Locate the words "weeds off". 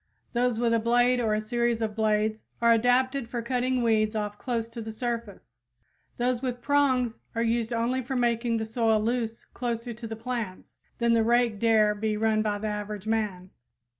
3.83-4.39